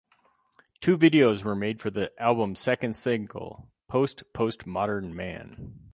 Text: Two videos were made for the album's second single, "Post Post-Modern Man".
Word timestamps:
Two 0.79 0.97
videos 0.97 1.43
were 1.43 1.55
made 1.55 1.79
for 1.79 1.91
the 1.91 2.11
album's 2.19 2.59
second 2.59 2.95
single, 2.95 3.69
"Post 3.87 4.23
Post-Modern 4.33 5.15
Man". 5.15 5.79